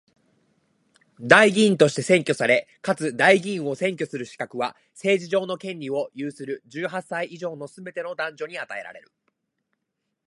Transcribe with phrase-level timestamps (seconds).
[1.19, 9.11] 代議員として選挙され、かつ代議員を選挙する資格は、政治上の権利を有する十八歳以上のすべての男女に与えられる。